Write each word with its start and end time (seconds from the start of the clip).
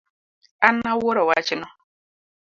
An 0.67 0.75
awuoro 0.91 1.23
wachno 1.29 1.67